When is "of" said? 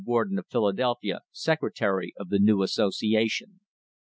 0.39-0.47, 2.17-2.29